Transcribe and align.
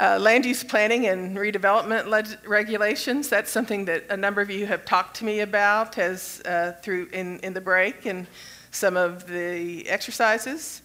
Uh, 0.00 0.16
land 0.20 0.46
use 0.46 0.62
planning 0.62 1.06
and 1.08 1.36
redevelopment 1.36 2.06
leg- 2.06 2.38
regulations, 2.46 3.28
that's 3.28 3.50
something 3.50 3.84
that 3.84 4.04
a 4.10 4.16
number 4.16 4.40
of 4.40 4.48
you 4.48 4.64
have 4.64 4.84
talked 4.84 5.16
to 5.16 5.24
me 5.24 5.40
about 5.40 5.98
as, 5.98 6.40
uh, 6.44 6.72
through 6.82 7.08
in, 7.12 7.40
in 7.40 7.52
the 7.52 7.60
break 7.60 8.06
and 8.06 8.24
some 8.70 8.96
of 8.96 9.26
the 9.26 9.88
exercises. 9.88 10.82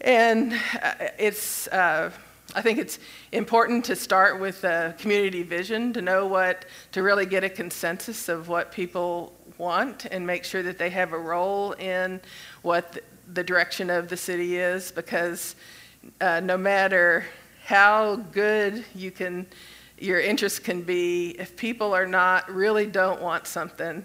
And 0.00 0.54
uh, 0.82 0.94
it's, 1.18 1.68
uh, 1.68 2.10
I 2.54 2.62
think 2.62 2.78
it's 2.78 2.98
important 3.32 3.84
to 3.86 3.96
start 3.96 4.40
with 4.40 4.64
a 4.64 4.94
community 4.98 5.42
vision 5.42 5.92
to 5.92 6.00
know 6.00 6.26
what, 6.26 6.64
to 6.92 7.02
really 7.02 7.26
get 7.26 7.44
a 7.44 7.50
consensus 7.50 8.30
of 8.30 8.48
what 8.48 8.72
people 8.72 9.34
want 9.58 10.06
and 10.06 10.26
make 10.26 10.44
sure 10.44 10.62
that 10.62 10.78
they 10.78 10.88
have 10.88 11.12
a 11.12 11.18
role 11.18 11.72
in 11.72 12.18
what 12.62 12.98
the, 13.32 13.44
direction 13.44 13.90
of 13.90 14.08
the 14.08 14.16
city 14.16 14.56
is 14.56 14.90
because 14.90 15.54
uh, 16.20 16.40
no 16.40 16.56
matter 16.56 17.24
how 17.64 18.16
good 18.16 18.84
you 18.94 19.10
can, 19.10 19.46
your 19.98 20.20
interest 20.20 20.64
can 20.64 20.82
be 20.82 21.30
if 21.38 21.56
people 21.56 21.94
are 21.94 22.06
not, 22.06 22.50
really 22.52 22.86
don't 22.86 23.20
want 23.20 23.46
something 23.46 24.04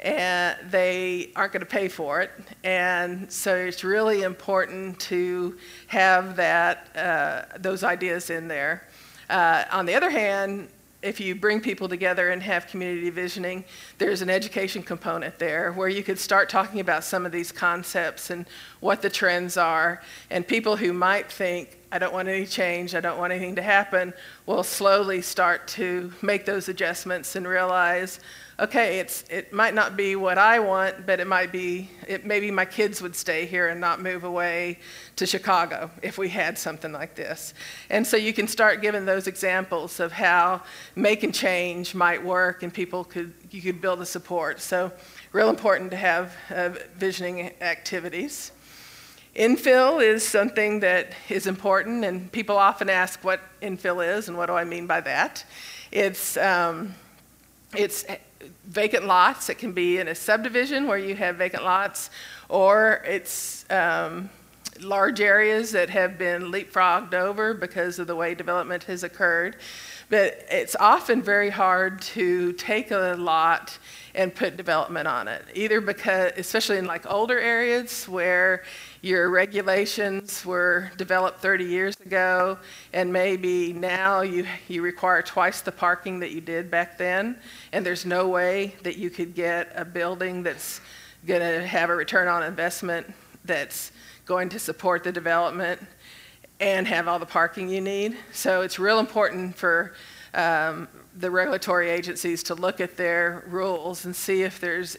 and 0.00 0.58
they 0.70 1.32
aren't 1.34 1.52
going 1.52 1.60
to 1.60 1.66
pay 1.66 1.88
for 1.88 2.20
it. 2.20 2.30
And 2.64 3.32
so 3.32 3.54
it's 3.54 3.82
really 3.82 4.22
important 4.22 5.00
to 5.00 5.56
have 5.86 6.36
that, 6.36 6.88
uh, 6.96 7.58
those 7.58 7.82
ideas 7.82 8.30
in 8.30 8.48
there. 8.48 8.86
Uh, 9.30 9.64
on 9.72 9.86
the 9.86 9.94
other 9.94 10.10
hand, 10.10 10.68
if 11.06 11.20
you 11.20 11.36
bring 11.36 11.60
people 11.60 11.88
together 11.88 12.30
and 12.30 12.42
have 12.42 12.66
community 12.66 13.10
visioning, 13.10 13.64
there's 13.98 14.22
an 14.22 14.28
education 14.28 14.82
component 14.82 15.38
there 15.38 15.72
where 15.72 15.88
you 15.88 16.02
could 16.02 16.18
start 16.18 16.48
talking 16.48 16.80
about 16.80 17.04
some 17.04 17.24
of 17.24 17.30
these 17.30 17.52
concepts 17.52 18.30
and 18.30 18.44
what 18.80 19.02
the 19.02 19.08
trends 19.08 19.56
are. 19.56 20.02
And 20.30 20.46
people 20.46 20.76
who 20.76 20.92
might 20.92 21.30
think, 21.30 21.78
I 21.92 22.00
don't 22.00 22.12
want 22.12 22.26
any 22.26 22.44
change, 22.44 22.96
I 22.96 23.00
don't 23.00 23.18
want 23.18 23.32
anything 23.32 23.54
to 23.54 23.62
happen, 23.62 24.12
will 24.46 24.64
slowly 24.64 25.22
start 25.22 25.68
to 25.68 26.12
make 26.22 26.44
those 26.44 26.68
adjustments 26.68 27.36
and 27.36 27.46
realize, 27.46 28.18
okay, 28.58 29.00
it's, 29.00 29.22
it 29.28 29.52
might 29.52 29.74
not 29.74 29.96
be 29.96 30.16
what 30.16 30.38
I 30.38 30.58
want, 30.60 31.04
but 31.04 31.20
it 31.20 31.26
might 31.26 31.52
be, 31.52 31.90
it, 32.08 32.24
maybe 32.24 32.50
my 32.50 32.64
kids 32.64 33.02
would 33.02 33.14
stay 33.14 33.44
here 33.44 33.68
and 33.68 33.78
not 33.80 34.00
move 34.00 34.24
away 34.24 34.78
to 35.16 35.26
Chicago 35.26 35.90
if 36.02 36.16
we 36.16 36.30
had 36.30 36.56
something 36.56 36.90
like 36.90 37.14
this. 37.14 37.52
And 37.90 38.06
so 38.06 38.16
you 38.16 38.32
can 38.32 38.48
start 38.48 38.80
giving 38.80 39.04
those 39.04 39.26
examples 39.26 40.00
of 40.00 40.12
how 40.12 40.62
making 40.94 41.32
change 41.32 41.94
might 41.94 42.24
work 42.24 42.62
and 42.62 42.72
people 42.72 43.04
could, 43.04 43.34
you 43.50 43.60
could 43.60 43.82
build 43.82 44.00
a 44.00 44.06
support. 44.06 44.60
So 44.60 44.90
real 45.32 45.50
important 45.50 45.90
to 45.90 45.98
have 45.98 46.34
uh, 46.50 46.70
visioning 46.96 47.52
activities. 47.60 48.52
Infill 49.34 50.02
is 50.02 50.26
something 50.26 50.80
that 50.80 51.12
is 51.28 51.46
important, 51.46 52.06
and 52.06 52.32
people 52.32 52.56
often 52.56 52.88
ask 52.88 53.22
what 53.22 53.40
infill 53.60 54.16
is 54.16 54.28
and 54.28 54.38
what 54.38 54.46
do 54.46 54.54
I 54.54 54.64
mean 54.64 54.86
by 54.86 55.02
that. 55.02 55.44
It's, 55.92 56.38
um, 56.38 56.94
it's 57.74 58.04
vacant 58.66 59.06
lots. 59.06 59.48
It 59.48 59.58
can 59.58 59.72
be 59.72 59.98
in 59.98 60.08
a 60.08 60.14
subdivision 60.14 60.86
where 60.86 60.98
you 60.98 61.16
have 61.16 61.36
vacant 61.36 61.64
lots, 61.64 62.10
or 62.48 63.02
it's 63.04 63.64
um, 63.70 64.30
large 64.80 65.20
areas 65.20 65.72
that 65.72 65.90
have 65.90 66.18
been 66.18 66.52
leapfrogged 66.52 67.14
over 67.14 67.54
because 67.54 67.98
of 67.98 68.06
the 68.06 68.16
way 68.16 68.34
development 68.34 68.84
has 68.84 69.02
occurred. 69.02 69.56
But 70.08 70.46
it's 70.50 70.76
often 70.78 71.22
very 71.22 71.50
hard 71.50 72.00
to 72.02 72.52
take 72.52 72.92
a 72.92 73.16
lot 73.18 73.76
and 74.14 74.34
put 74.34 74.56
development 74.56 75.08
on 75.08 75.26
it, 75.26 75.44
either 75.54 75.80
because, 75.80 76.32
especially 76.36 76.78
in 76.78 76.86
like 76.86 77.10
older 77.10 77.38
areas 77.38 78.08
where 78.08 78.62
your 79.06 79.30
regulations 79.30 80.44
were 80.44 80.90
developed 80.96 81.40
30 81.40 81.64
years 81.64 81.96
ago, 82.00 82.58
and 82.92 83.12
maybe 83.12 83.72
now 83.72 84.22
you, 84.22 84.44
you 84.66 84.82
require 84.82 85.22
twice 85.22 85.60
the 85.60 85.70
parking 85.70 86.18
that 86.18 86.32
you 86.32 86.40
did 86.40 86.68
back 86.72 86.98
then, 86.98 87.38
and 87.72 87.86
there's 87.86 88.04
no 88.04 88.26
way 88.26 88.74
that 88.82 88.96
you 88.96 89.08
could 89.08 89.32
get 89.32 89.70
a 89.76 89.84
building 89.84 90.42
that's 90.42 90.80
going 91.24 91.40
to 91.40 91.64
have 91.64 91.88
a 91.88 91.94
return 91.94 92.26
on 92.26 92.42
investment 92.42 93.06
that's 93.44 93.92
going 94.24 94.48
to 94.48 94.58
support 94.58 95.04
the 95.04 95.12
development 95.12 95.80
and 96.58 96.84
have 96.88 97.06
all 97.06 97.20
the 97.20 97.26
parking 97.26 97.68
you 97.68 97.80
need. 97.80 98.16
So 98.32 98.62
it's 98.62 98.76
real 98.76 98.98
important 98.98 99.54
for 99.54 99.94
um, 100.34 100.88
the 101.16 101.30
regulatory 101.30 101.90
agencies 101.90 102.42
to 102.42 102.56
look 102.56 102.80
at 102.80 102.96
their 102.96 103.44
rules 103.46 104.04
and 104.04 104.16
see 104.16 104.42
if 104.42 104.58
there's 104.58 104.96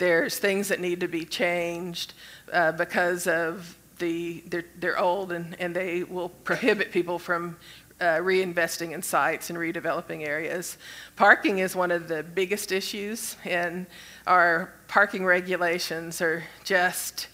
there's 0.00 0.38
things 0.38 0.68
that 0.68 0.80
need 0.80 0.98
to 1.00 1.08
be 1.08 1.24
changed 1.26 2.14
uh, 2.52 2.72
because 2.72 3.26
of 3.26 3.76
the 3.98 4.42
they're, 4.48 4.64
they're 4.78 4.98
old 4.98 5.30
and, 5.30 5.54
and 5.60 5.76
they 5.76 6.02
will 6.02 6.30
prohibit 6.30 6.90
people 6.90 7.18
from 7.18 7.56
uh, 8.00 8.16
reinvesting 8.16 8.92
in 8.92 9.02
sites 9.02 9.50
and 9.50 9.58
redeveloping 9.58 10.26
areas. 10.26 10.78
Parking 11.16 11.58
is 11.58 11.76
one 11.76 11.90
of 11.90 12.08
the 12.08 12.22
biggest 12.22 12.72
issues, 12.72 13.36
and 13.44 13.86
our 14.26 14.72
parking 14.88 15.22
regulations 15.22 16.22
are 16.22 16.42
just 16.64 17.28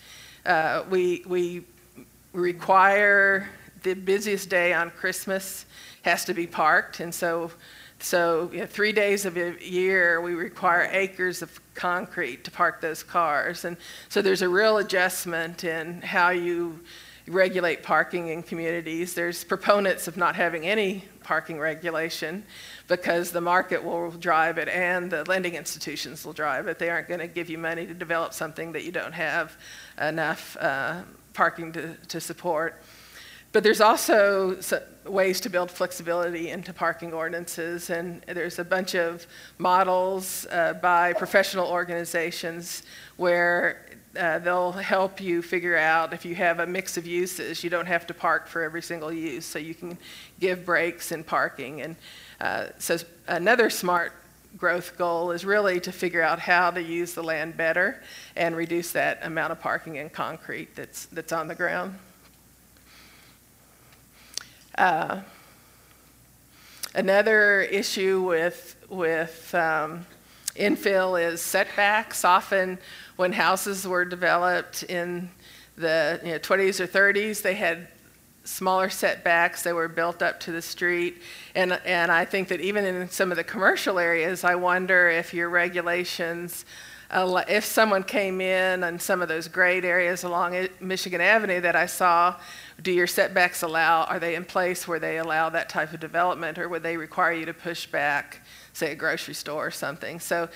uh, 0.44 0.82
we 0.90 1.22
we 1.26 1.64
require 2.32 3.48
the 3.84 3.94
busiest 3.94 4.50
day 4.50 4.74
on 4.74 4.90
Christmas 4.90 5.66
has 6.02 6.24
to 6.24 6.34
be 6.34 6.48
parked, 6.48 6.98
and 6.98 7.14
so 7.14 7.52
so 7.98 8.50
you 8.52 8.60
know, 8.60 8.66
three 8.66 8.92
days 8.92 9.24
of 9.24 9.36
a 9.36 9.56
year, 9.64 10.20
we 10.20 10.34
require 10.34 10.88
acres 10.92 11.42
of 11.42 11.60
concrete 11.74 12.44
to 12.44 12.50
park 12.50 12.80
those 12.80 13.02
cars. 13.02 13.64
And 13.64 13.76
so 14.08 14.22
there's 14.22 14.42
a 14.42 14.48
real 14.48 14.78
adjustment 14.78 15.64
in 15.64 16.02
how 16.02 16.30
you 16.30 16.80
regulate 17.28 17.82
parking 17.82 18.28
in 18.28 18.42
communities. 18.42 19.14
There's 19.14 19.42
proponents 19.42 20.06
of 20.06 20.16
not 20.16 20.36
having 20.36 20.66
any 20.66 21.04
parking 21.24 21.58
regulation 21.58 22.44
because 22.86 23.32
the 23.32 23.40
market 23.40 23.82
will 23.82 24.12
drive 24.12 24.58
it 24.58 24.68
and 24.68 25.10
the 25.10 25.24
lending 25.24 25.54
institutions 25.54 26.24
will 26.24 26.32
drive 26.32 26.68
it. 26.68 26.78
They 26.78 26.88
aren't 26.88 27.08
going 27.08 27.20
to 27.20 27.26
give 27.26 27.50
you 27.50 27.58
money 27.58 27.84
to 27.86 27.94
develop 27.94 28.32
something 28.32 28.72
that 28.72 28.84
you 28.84 28.92
don't 28.92 29.12
have 29.12 29.56
enough 30.00 30.56
uh, 30.60 31.02
parking 31.34 31.72
to, 31.72 31.94
to 32.08 32.20
support. 32.20 32.80
But 33.56 33.62
there's 33.62 33.80
also 33.80 34.58
ways 35.06 35.40
to 35.40 35.48
build 35.48 35.70
flexibility 35.70 36.50
into 36.50 36.74
parking 36.74 37.14
ordinances, 37.14 37.88
and 37.88 38.20
there's 38.26 38.58
a 38.58 38.64
bunch 38.64 38.94
of 38.94 39.26
models 39.56 40.46
uh, 40.50 40.74
by 40.74 41.14
professional 41.14 41.66
organizations 41.68 42.82
where 43.16 43.86
uh, 44.14 44.40
they'll 44.40 44.72
help 44.72 45.22
you 45.22 45.40
figure 45.40 45.74
out 45.74 46.12
if 46.12 46.26
you 46.26 46.34
have 46.34 46.60
a 46.60 46.66
mix 46.66 46.98
of 46.98 47.06
uses, 47.06 47.64
you 47.64 47.70
don't 47.70 47.86
have 47.86 48.06
to 48.08 48.12
park 48.12 48.46
for 48.46 48.62
every 48.62 48.82
single 48.82 49.10
use, 49.10 49.46
so 49.46 49.58
you 49.58 49.74
can 49.74 49.96
give 50.38 50.66
breaks 50.66 51.10
in 51.10 51.24
parking. 51.24 51.80
And 51.80 51.96
uh, 52.42 52.66
so, 52.78 52.98
another 53.26 53.70
smart 53.70 54.12
growth 54.58 54.98
goal 54.98 55.30
is 55.30 55.46
really 55.46 55.80
to 55.80 55.92
figure 55.92 56.20
out 56.20 56.40
how 56.40 56.70
to 56.72 56.82
use 56.82 57.14
the 57.14 57.22
land 57.22 57.56
better 57.56 58.02
and 58.36 58.54
reduce 58.54 58.92
that 58.92 59.20
amount 59.22 59.50
of 59.50 59.60
parking 59.60 59.96
and 59.96 60.12
concrete 60.12 60.76
that's, 60.76 61.06
that's 61.06 61.32
on 61.32 61.48
the 61.48 61.54
ground. 61.54 61.98
Uh, 64.76 65.20
another 66.94 67.62
issue 67.62 68.22
with, 68.22 68.76
with 68.90 69.54
um, 69.54 70.06
infill 70.54 71.20
is 71.20 71.40
setbacks. 71.40 72.24
Often, 72.24 72.78
when 73.16 73.32
houses 73.32 73.88
were 73.88 74.04
developed 74.04 74.82
in 74.82 75.30
the 75.76 76.20
you 76.22 76.32
know, 76.32 76.38
20s 76.38 76.80
or 76.80 76.86
30s, 76.86 77.40
they 77.40 77.54
had 77.54 77.88
smaller 78.44 78.90
setbacks. 78.90 79.62
They 79.62 79.72
were 79.72 79.88
built 79.88 80.20
up 80.20 80.40
to 80.40 80.52
the 80.52 80.62
street. 80.62 81.22
And, 81.54 81.72
and 81.84 82.12
I 82.12 82.26
think 82.26 82.48
that 82.48 82.60
even 82.60 82.84
in 82.84 83.08
some 83.08 83.30
of 83.30 83.36
the 83.36 83.44
commercial 83.44 83.98
areas, 83.98 84.44
I 84.44 84.56
wonder 84.56 85.08
if 85.08 85.32
your 85.32 85.48
regulations 85.48 86.66
if 87.10 87.64
someone 87.64 88.02
came 88.02 88.40
in 88.40 88.82
on 88.82 88.98
some 88.98 89.22
of 89.22 89.28
those 89.28 89.48
great 89.48 89.84
areas 89.84 90.24
along 90.24 90.68
Michigan 90.80 91.20
Avenue 91.20 91.60
that 91.60 91.76
I 91.76 91.86
saw, 91.86 92.36
do 92.82 92.92
your 92.92 93.06
setbacks 93.06 93.62
allow, 93.62 94.04
are 94.04 94.18
they 94.18 94.34
in 94.34 94.44
place 94.44 94.86
where 94.86 94.98
they 94.98 95.18
allow 95.18 95.48
that 95.50 95.68
type 95.68 95.92
of 95.92 96.00
development 96.00 96.58
or 96.58 96.68
would 96.68 96.82
they 96.82 96.96
require 96.96 97.32
you 97.32 97.46
to 97.46 97.54
push 97.54 97.86
back, 97.86 98.42
say, 98.72 98.92
a 98.92 98.94
grocery 98.94 99.34
store 99.34 99.66
or 99.66 99.70
something? 99.70 100.20
So 100.20 100.48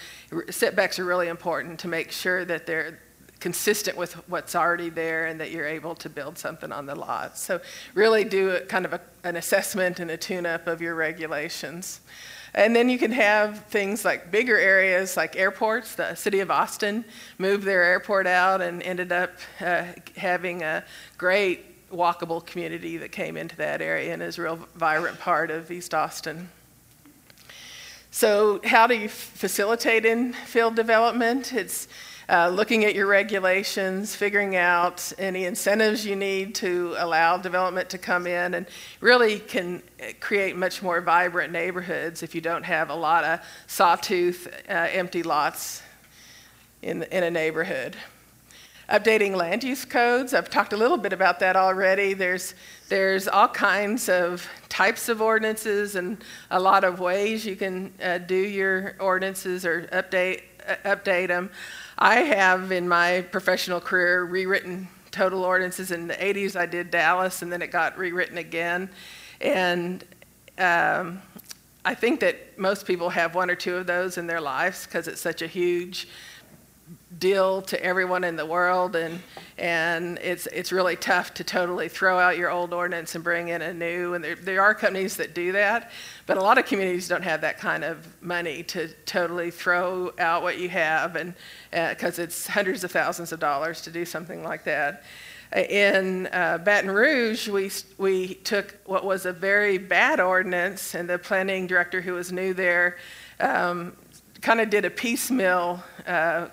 setbacks 0.51 0.99
are 0.99 1.05
really 1.05 1.29
important 1.29 1.79
to 1.81 1.89
make 1.89 2.11
sure 2.11 2.45
that 2.45 2.67
they're 2.67 2.99
consistent 3.39 3.97
with 3.97 4.13
what's 4.29 4.55
already 4.55 4.91
there 4.91 5.27
and 5.27 5.41
that 5.41 5.51
you're 5.51 5.67
able 5.67 5.95
to 5.95 6.11
build 6.11 6.37
something 6.37 6.71
on 6.73 6.85
the 6.85 6.95
lot. 6.95 7.39
So 7.39 7.61
really 7.95 8.23
do 8.23 8.51
a, 8.51 8.61
kind 8.61 8.85
of 8.85 8.93
a, 8.93 9.01
an 9.25 9.37
assessment 9.37 9.99
and 9.99 10.11
a 10.11 10.17
tune-up 10.17 10.67
of 10.67 10.83
your 10.83 10.95
regulations. 10.95 12.01
And 12.55 12.75
then 12.75 12.89
you 12.89 12.99
can 12.99 13.13
have 13.13 13.65
things 13.67 14.05
like 14.05 14.31
bigger 14.31 14.57
areas 14.57 15.17
like 15.17 15.37
airports. 15.37 15.95
The 15.95 16.15
city 16.15 16.41
of 16.41 16.51
Austin 16.51 17.05
moved 17.39 17.65
their 17.65 17.83
airport 17.83 18.27
out 18.27 18.61
and 18.61 18.83
ended 18.83 19.13
up 19.13 19.33
uh, 19.61 19.85
having 20.17 20.63
a 20.63 20.85
great 21.17 21.91
walkable 21.91 22.45
community 22.45 22.97
that 22.99 23.13
came 23.13 23.37
into 23.37 23.57
that 23.57 23.81
area 23.81 24.13
and 24.13 24.23
is 24.23 24.39
a 24.39 24.43
real 24.43 24.57
vibrant 24.75 25.19
part 25.19 25.51
of 25.51 25.71
East 25.71 25.95
Austin. 25.95 26.49
So, 28.13 28.61
how 28.65 28.89
do 28.89 28.97
you 28.97 29.09
facilitate 29.09 30.03
infill 30.03 30.75
development? 30.75 31.53
It's 31.53 31.87
uh, 32.31 32.49
looking 32.49 32.85
at 32.85 32.95
your 32.95 33.09
regulations, 33.09 34.15
figuring 34.15 34.55
out 34.55 35.13
any 35.19 35.47
incentives 35.47 36.07
you 36.07 36.15
need 36.15 36.55
to 36.55 36.95
allow 36.99 37.37
development 37.37 37.91
to 37.91 37.99
come 37.99 38.25
in, 38.25 38.55
and 38.55 38.67
really 39.01 39.41
can 39.41 39.83
create 40.21 40.55
much 40.55 40.81
more 40.81 41.01
vibrant 41.01 41.53
neighborhoods 41.53 42.23
if 42.23 42.33
you 42.33 42.41
don't 42.41 42.63
have 42.63 42.89
a 42.89 42.95
lot 42.95 43.25
of 43.25 43.41
sawtooth 43.67 44.47
uh, 44.69 44.73
empty 44.73 45.25
lots 45.25 45.83
in, 46.83 47.03
in 47.05 47.25
a 47.25 47.31
neighborhood 47.31 47.97
updating 48.91 49.37
land 49.37 49.63
use 49.63 49.85
codes. 49.85 50.35
I've 50.35 50.51
talked 50.51 50.73
a 50.73 50.77
little 50.77 50.97
bit 50.97 51.13
about 51.13 51.39
that 51.41 51.55
already. 51.55 52.13
There's, 52.13 52.55
there's 52.89 53.29
all 53.29 53.47
kinds 53.47 54.09
of 54.09 54.49
types 54.69 55.09
of 55.09 55.23
ordinances 55.23 55.95
and 55.95 56.23
a 56.51 56.59
lot 56.59 56.83
of 56.83 56.99
ways 56.99 57.47
you 57.47 57.55
can 57.55 57.93
uh, 58.03 58.19
do 58.19 58.35
your 58.35 58.97
ordinances 58.99 59.65
or 59.65 59.83
update, 59.93 60.43
update 60.85 61.29
them. 61.29 61.51
I 61.99 62.17
have 62.17 62.73
in 62.73 62.89
my 62.89 63.23
professional 63.31 63.81
career 63.81 64.25
rewritten 64.25 64.89
total 65.11 65.45
ordinances. 65.45 65.91
In 65.91 66.09
the 66.09 66.15
80s, 66.15 66.57
I 66.57 66.67
did 66.67 66.91
Dallas, 66.91 67.43
and 67.43 67.53
then 67.53 67.63
it 67.63 67.71
got 67.71 67.99
rewritten 67.99 68.39
again. 68.39 68.91
And 69.41 70.05
um, 70.59 71.23
I 71.85 71.95
think 71.95 72.21
that 72.21 72.59
most 72.59 72.87
people 72.87 73.11
have 73.11 73.35
one 73.35 73.51
or 73.51 73.55
two 73.55 73.77
of 73.77 73.87
those 73.87 74.19
in 74.19 74.27
their 74.27 74.41
lives 74.41 74.87
because 74.87 75.09
it's 75.09 75.21
such 75.21 75.43
a 75.43 75.47
huge 75.47 76.09
deal 77.19 77.63
to 77.63 77.83
everyone 77.85 78.25
in 78.25 78.37
the 78.37 78.47
world, 78.47 78.97
and 78.97 79.21
and 79.61 80.19
it's 80.23 80.47
it's 80.47 80.73
really 80.73 80.97
tough 80.97 81.35
to 81.35 81.45
totally 81.45 81.89
throw 81.89 82.19
out 82.19 82.39
your 82.39 82.51
old 82.51 82.73
ordinance 82.73 83.15
and 83.15 83.23
bring 83.23 83.49
in 83.49 83.61
a 83.61 83.75
new. 83.75 84.15
And 84.15 84.25
there 84.25 84.35
there 84.35 84.63
are 84.63 84.75
companies 84.75 85.17
that 85.19 85.35
do 85.35 85.53
that, 85.53 85.91
but 86.27 86.39
a 86.39 86.41
lot 86.41 86.57
of 86.57 86.65
communities 86.65 87.07
don't 87.09 87.23
have 87.23 87.43
that 87.43 87.59
kind 87.59 87.85
of 87.85 88.09
money 88.23 88.63
to 88.65 88.89
totally 89.05 89.51
throw 89.51 90.13
out 90.19 90.43
what 90.43 90.59
you 90.59 90.71
have, 90.71 91.15
and 91.15 91.35
because 91.71 92.19
uh, 92.19 92.23
it's 92.23 92.47
hundreds 92.47 92.85
of 92.85 92.91
thousands 92.91 93.33
of 93.33 93.39
dollars 93.39 93.83
to 93.83 93.91
do 93.91 94.05
something 94.05 94.43
like 94.43 94.65
that. 94.65 95.05
In 95.55 96.29
uh, 96.29 96.59
Baton 96.59 96.93
Rouge, 96.93 97.49
we, 97.49 97.73
we 97.99 98.35
took 98.35 98.79
what 98.85 99.05
was 99.05 99.27
a 99.27 99.33
very 99.33 99.79
bad 99.79 100.21
ordinance, 100.21 100.95
and 100.95 101.11
the 101.11 101.19
planning 101.19 101.67
director 101.67 102.01
who 102.01 102.13
was 102.13 102.31
new 102.31 102.55
there 102.55 102.99
um, 103.41 103.97
kind 104.41 104.61
of 104.61 104.71
did 104.71 104.85
a 104.85 104.91
piecemeal 104.91 105.83
uh, 106.07 106.47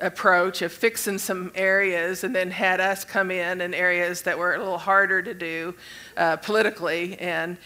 approach 0.00 0.62
of 0.62 0.72
fixing 0.72 1.18
some 1.18 1.52
areas 1.54 2.24
and 2.24 2.34
then 2.34 2.50
had 2.50 2.80
us 2.80 3.04
come 3.04 3.30
in 3.30 3.60
in 3.60 3.72
areas 3.72 4.22
that 4.22 4.36
were 4.36 4.54
a 4.54 4.58
little 4.58 4.78
harder 4.78 5.22
to 5.22 5.34
do 5.34 5.74
uh, 6.16 6.36
politically 6.36 7.18
and, 7.18 7.56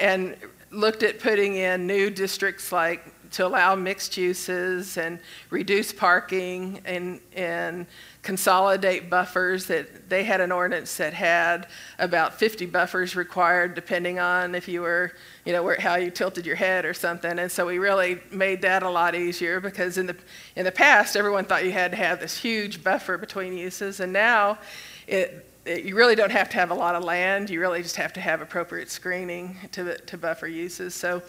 and 0.00 0.36
looked 0.70 1.02
at 1.02 1.20
putting 1.20 1.54
in 1.54 1.86
new 1.86 2.10
districts 2.10 2.72
like 2.72 3.14
to 3.32 3.46
allow 3.46 3.74
mixed 3.74 4.16
uses 4.16 4.96
and 4.96 5.18
reduce 5.50 5.92
parking 5.92 6.80
and, 6.84 7.20
and 7.34 7.86
consolidate 8.22 9.08
buffers 9.08 9.66
that 9.66 10.08
they 10.08 10.24
had 10.24 10.40
an 10.40 10.50
ordinance 10.50 10.96
that 10.96 11.14
had 11.14 11.68
about 11.98 12.34
50 12.38 12.66
buffers 12.66 13.14
required 13.14 13.74
depending 13.74 14.18
on 14.18 14.54
if 14.54 14.66
you 14.66 14.82
were 14.82 15.12
you 15.44 15.52
know 15.52 15.62
where, 15.62 15.80
how 15.80 15.94
you 15.94 16.10
tilted 16.10 16.44
your 16.44 16.56
head 16.56 16.84
or 16.84 16.92
something. 16.92 17.38
And 17.38 17.50
so 17.50 17.64
we 17.64 17.78
really 17.78 18.20
made 18.32 18.62
that 18.62 18.82
a 18.82 18.90
lot 18.90 19.14
easier 19.14 19.60
because 19.60 19.96
in 19.96 20.06
the 20.06 20.16
in 20.56 20.64
the 20.64 20.72
past 20.72 21.16
everyone 21.16 21.44
thought 21.44 21.64
you 21.64 21.70
had 21.70 21.92
to 21.92 21.96
have 21.96 22.18
this 22.18 22.36
huge 22.36 22.82
buffer 22.82 23.16
between 23.16 23.56
uses. 23.56 24.00
And 24.00 24.12
now 24.12 24.58
it, 25.06 25.46
it 25.64 25.84
you 25.84 25.94
really 25.94 26.16
don't 26.16 26.32
have 26.32 26.48
to 26.50 26.56
have 26.56 26.72
a 26.72 26.74
lot 26.74 26.96
of 26.96 27.04
land. 27.04 27.48
You 27.48 27.60
really 27.60 27.82
just 27.82 27.96
have 27.96 28.12
to 28.14 28.20
have 28.20 28.42
appropriate 28.42 28.90
screening 28.90 29.56
to, 29.70 29.96
to 29.96 30.18
buffer 30.18 30.48
uses. 30.48 30.94
So 30.94 31.22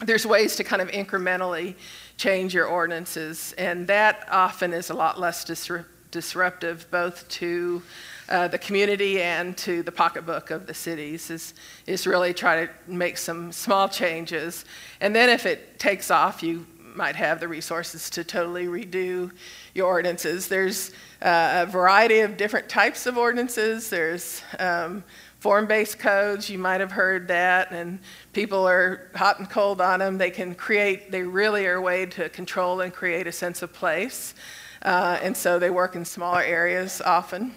there's 0.00 0.26
ways 0.26 0.56
to 0.56 0.64
kind 0.64 0.82
of 0.82 0.88
incrementally 0.88 1.74
change 2.16 2.52
your 2.54 2.66
ordinances 2.66 3.54
and 3.58 3.86
that 3.86 4.26
often 4.30 4.72
is 4.72 4.90
a 4.90 4.94
lot 4.94 5.18
less 5.18 5.44
disruptive 5.44 5.90
disruptive 6.14 6.86
both 6.92 7.28
to 7.28 7.82
uh, 8.28 8.46
the 8.46 8.56
community 8.56 9.20
and 9.20 9.56
to 9.58 9.82
the 9.82 9.90
pocketbook 9.90 10.52
of 10.52 10.64
the 10.64 10.72
cities 10.72 11.28
is, 11.28 11.54
is 11.88 12.06
really 12.06 12.32
try 12.32 12.64
to 12.64 12.72
make 12.86 13.18
some 13.18 13.50
small 13.50 13.88
changes. 13.88 14.64
And 15.00 15.14
then 15.14 15.28
if 15.28 15.44
it 15.44 15.76
takes 15.80 16.12
off, 16.12 16.40
you 16.40 16.66
might 16.94 17.16
have 17.16 17.40
the 17.40 17.48
resources 17.48 18.08
to 18.10 18.22
totally 18.22 18.66
redo 18.66 19.32
your 19.74 19.88
ordinances. 19.88 20.46
There's 20.46 20.92
uh, 21.20 21.64
a 21.66 21.70
variety 21.70 22.20
of 22.20 22.36
different 22.36 22.68
types 22.68 23.06
of 23.06 23.18
ordinances. 23.18 23.90
There's 23.90 24.40
um, 24.60 25.02
form 25.44 25.66
based 25.66 25.98
codes, 25.98 26.48
you 26.48 26.58
might 26.58 26.80
have 26.80 26.92
heard 26.92 27.28
that, 27.28 27.70
and 27.70 27.98
people 28.32 28.66
are 28.66 29.10
hot 29.14 29.38
and 29.40 29.50
cold 29.50 29.78
on 29.78 29.98
them. 29.98 30.16
They 30.16 30.30
can 30.30 30.54
create, 30.54 31.10
they 31.10 31.22
really 31.22 31.66
are 31.66 31.74
a 31.74 31.82
way 31.82 32.06
to 32.06 32.30
control 32.30 32.80
and 32.80 32.90
create 32.90 33.26
a 33.26 33.32
sense 33.32 33.60
of 33.60 33.70
place. 33.70 34.34
Uh, 34.80 35.18
and 35.20 35.36
so 35.36 35.58
they 35.58 35.68
work 35.68 35.96
in 35.96 36.04
smaller 36.06 36.40
areas 36.40 37.02
often. 37.02 37.54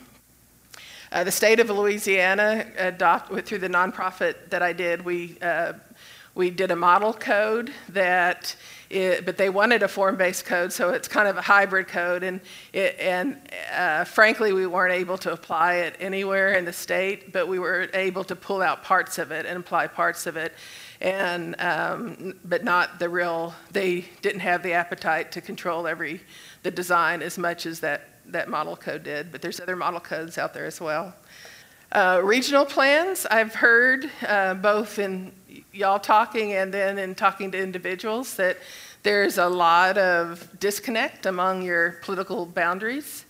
Uh, 1.14 1.24
the 1.24 1.32
state 1.32 1.62
of 1.62 1.70
Louisiana, 1.70 2.70
adopt, 2.78 3.32
through 3.46 3.60
the 3.60 3.70
nonprofit 3.70 4.50
that 4.50 4.62
I 4.62 4.74
did, 4.74 5.06
we, 5.06 5.38
uh, 5.42 5.72
we 6.38 6.52
did 6.52 6.70
a 6.70 6.76
model 6.76 7.14
code 7.14 7.74
that, 7.90 8.56
it, 8.92 9.26
but 9.26 9.38
they 9.38 9.50
wanted 9.50 9.82
a 9.82 9.88
form-based 9.88 10.46
code, 10.46 10.72
so 10.72 10.92
it's 10.92 11.08
kind 11.08 11.28
of 11.28 11.36
a 11.36 11.42
hybrid 11.42 11.88
code. 11.88 12.22
And, 12.22 12.40
it, 12.74 12.96
and 13.00 13.42
uh, 13.74 14.04
frankly, 14.04 14.54
we 14.54 14.68
weren't 14.68 14.94
able 14.94 15.18
to 15.18 15.34
apply 15.34 15.78
it 15.78 15.96
anywhere 16.00 16.54
in 16.54 16.64
the 16.64 16.72
state, 16.72 17.34
but 17.34 17.48
we 17.48 17.58
were 17.58 17.90
able 17.96 18.24
to 18.26 18.36
pull 18.36 18.62
out 18.62 18.84
parts 18.84 19.18
of 19.18 19.32
it 19.32 19.48
and 19.48 19.58
apply 19.58 19.88
parts 19.88 20.28
of 20.28 20.38
it 20.38 20.54
and 21.02 21.60
um, 21.60 22.34
but 22.44 22.64
not 22.64 23.00
the 23.00 23.10
real. 23.10 23.54
They 23.72 24.06
didn't 24.22 24.42
have 24.42 24.64
the 24.64 24.74
appetite 24.74 25.32
to 25.34 25.42
control 25.42 25.86
every 25.86 26.22
the 26.64 26.72
design 26.72 27.22
as 27.22 27.38
much 27.38 27.66
as 27.66 27.80
that 27.82 28.10
that 28.26 28.50
model 28.50 28.76
code 28.76 29.04
did. 29.04 29.32
But 29.32 29.42
there's 29.42 29.60
other 29.60 29.76
model 29.76 30.00
codes 30.00 30.38
out 30.38 30.54
there 30.54 30.66
as 30.66 30.82
well. 30.82 31.16
Uh, 31.94 32.20
regional 32.22 32.66
plans, 32.66 33.26
I've 33.32 33.56
heard 33.56 34.12
uh, 34.28 34.56
both 34.56 35.00
in 35.00 35.32
y'all 35.72 36.00
talking 36.00 36.52
and 36.52 36.74
then 36.74 36.98
in 36.98 37.16
talking 37.16 37.50
to 37.52 37.58
individuals 37.58 38.36
that 38.36 38.58
there's 39.04 39.38
a 39.38 39.48
lot 39.48 39.98
of 39.98 40.50
disconnect 40.60 41.26
among 41.26 41.62
your 41.62 41.92
political 42.02 42.46
boundaries. 42.46 43.24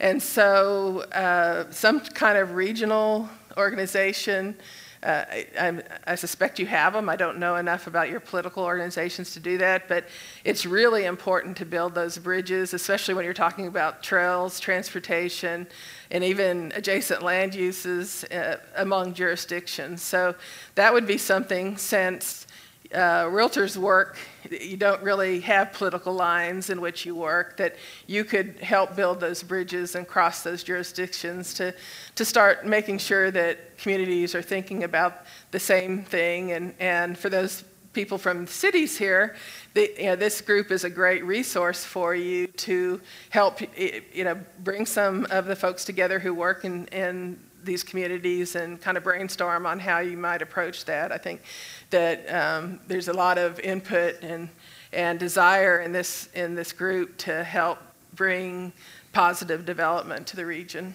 And 0.00 0.20
so, 0.20 1.02
uh, 1.12 1.70
some 1.70 2.00
kind 2.00 2.36
of 2.36 2.54
regional 2.54 3.28
organization 3.56 4.56
uh, 5.02 5.24
I, 5.58 5.82
I, 6.06 6.14
suspect 6.14 6.58
you 6.58 6.66
have 6.66 6.92
them. 6.92 7.08
I 7.08 7.16
don't 7.16 7.38
know 7.38 7.56
enough 7.56 7.86
about 7.86 8.10
your 8.10 8.20
political 8.20 8.64
organizations 8.64 9.32
to 9.32 9.40
do 9.40 9.56
that, 9.56 9.88
but 9.88 10.04
it's 10.44 10.66
really 10.66 11.06
important 11.06 11.56
to 11.56 11.64
build 11.64 11.94
those 11.94 12.18
bridges, 12.18 12.74
especially 12.74 13.14
when 13.14 13.24
you're 13.24 13.32
talking 13.32 13.66
about 13.66 14.02
trails, 14.02 14.60
transportation, 14.60 15.66
and 16.10 16.22
even 16.22 16.70
adjacent 16.74 17.22
land 17.22 17.54
uses 17.54 18.24
uh, 18.24 18.58
among 18.76 19.14
jurisdictions. 19.14 20.02
So 20.02 20.34
that 20.74 20.92
would 20.92 21.06
be 21.06 21.16
something 21.16 21.78
since 21.78 22.46
uh, 22.92 23.24
realtors 23.26 23.76
work, 23.76 24.18
you 24.50 24.76
don't 24.76 25.02
really 25.02 25.40
have 25.40 25.72
political 25.72 26.12
lines 26.12 26.70
in 26.70 26.80
which 26.80 27.06
you 27.06 27.14
work, 27.14 27.56
that 27.56 27.76
you 28.06 28.24
could 28.24 28.58
help 28.60 28.96
build 28.96 29.20
those 29.20 29.42
bridges 29.42 29.94
and 29.94 30.08
cross 30.08 30.42
those 30.42 30.62
jurisdictions 30.62 31.54
to, 31.54 31.74
to 32.16 32.24
start 32.24 32.66
making 32.66 32.98
sure 32.98 33.30
that 33.30 33.78
communities 33.78 34.34
are 34.34 34.42
thinking 34.42 34.84
about 34.84 35.24
the 35.52 35.60
same 35.60 36.02
thing. 36.02 36.52
And, 36.52 36.74
and 36.80 37.16
for 37.16 37.28
those 37.28 37.64
people 37.92 38.18
from 38.18 38.46
cities 38.46 38.96
here, 38.96 39.36
the, 39.74 39.92
you 39.96 40.06
know, 40.06 40.16
this 40.16 40.40
group 40.40 40.70
is 40.70 40.84
a 40.84 40.90
great 40.90 41.24
resource 41.24 41.84
for 41.84 42.14
you 42.14 42.46
to 42.46 43.00
help 43.30 43.60
you 43.78 44.24
know, 44.24 44.38
bring 44.60 44.86
some 44.86 45.26
of 45.30 45.46
the 45.46 45.56
folks 45.56 45.84
together 45.84 46.18
who 46.18 46.34
work 46.34 46.64
in, 46.64 46.86
in 46.88 47.38
these 47.64 47.82
communities 47.82 48.56
and 48.56 48.80
kind 48.80 48.96
of 48.96 49.04
brainstorm 49.04 49.66
on 49.66 49.78
how 49.78 49.98
you 49.98 50.16
might 50.16 50.42
approach 50.42 50.84
that. 50.86 51.12
I 51.12 51.18
think 51.18 51.42
that 51.90 52.26
um, 52.32 52.80
there's 52.86 53.08
a 53.08 53.12
lot 53.12 53.38
of 53.38 53.60
input 53.60 54.22
and, 54.22 54.48
and 54.92 55.18
desire 55.18 55.80
in 55.80 55.92
this, 55.92 56.28
in 56.34 56.54
this 56.54 56.72
group 56.72 57.16
to 57.18 57.44
help 57.44 57.78
bring 58.14 58.72
positive 59.12 59.64
development 59.64 60.26
to 60.28 60.36
the 60.36 60.46
region. 60.46 60.94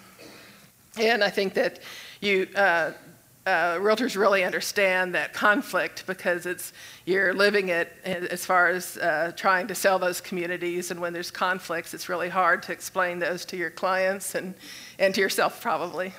And 0.98 1.24
I 1.24 1.30
think 1.30 1.54
that 1.56 1.80
you, 2.22 2.48
uh, 2.56 2.92
uh, 3.46 3.76
realtors 3.76 4.18
really 4.18 4.44
understand 4.44 5.14
that 5.14 5.32
conflict 5.32 6.08
because 6.08 6.48
it's 6.48 6.74
you're 7.06 7.32
living 7.34 7.70
it 7.70 7.94
as 8.04 8.44
far 8.44 8.70
as 8.70 8.98
uh, 8.98 9.32
trying 9.36 9.68
to 9.68 9.76
sell 9.76 10.00
those 10.00 10.20
communities 10.20 10.90
and 10.90 11.00
when 11.00 11.14
there's 11.14 11.30
conflicts 11.30 11.94
it's 11.94 12.10
really 12.10 12.30
hard 12.30 12.64
to 12.64 12.72
explain 12.72 13.20
those 13.20 13.46
to 13.46 13.56
your 13.56 13.70
clients 13.70 14.34
and, 14.34 14.56
and 14.98 15.14
to 15.14 15.22
yourself 15.22 15.62
probably 15.62 16.12